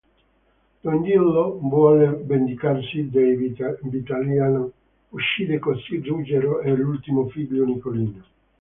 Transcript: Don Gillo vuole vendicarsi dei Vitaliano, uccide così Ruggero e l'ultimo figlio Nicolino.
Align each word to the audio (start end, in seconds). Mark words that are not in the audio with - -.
Don 0.81 1.03
Gillo 1.03 1.59
vuole 1.61 2.23
vendicarsi 2.25 3.07
dei 3.11 3.35
Vitaliano, 3.35 4.71
uccide 5.09 5.59
così 5.59 5.99
Ruggero 6.03 6.59
e 6.61 6.71
l'ultimo 6.75 7.29
figlio 7.29 7.63
Nicolino. 7.65 8.23